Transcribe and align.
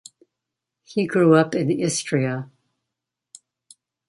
He 0.83 1.05
grew 1.05 1.35
up 1.35 1.53
in 1.53 1.69
Istria. 1.69 2.49